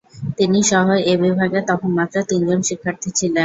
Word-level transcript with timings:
তিনিসহ 0.37 0.85
এ 1.03 1.13
বিভাগে 1.23 1.59
তখন 1.69 1.89
মাত্র 1.99 2.15
তিনজন 2.29 2.59
শিক্ষার্থী 2.69 3.09
ছিলেন। 3.17 3.39